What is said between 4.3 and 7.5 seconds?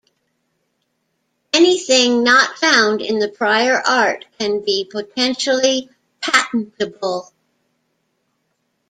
can be potentially patentable.